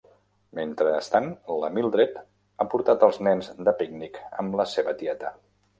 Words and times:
Mentrestant, 0.59 1.27
la 1.65 1.69
Mildred 1.77 2.17
ha 2.65 2.69
portat 2.75 3.07
als 3.09 3.23
nens 3.29 3.55
de 3.69 3.79
pícnic 3.83 4.23
amb 4.43 4.63
la 4.63 4.69
seva 4.77 5.01
tieta. 5.03 5.39